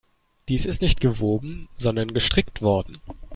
[0.49, 2.97] Dies ist nicht gewoben, sondern gestrickt worden.